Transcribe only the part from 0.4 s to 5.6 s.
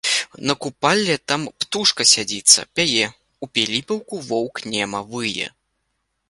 На купалле там птушка садзіцца, пяе, у піліпаўку воўк нема вые.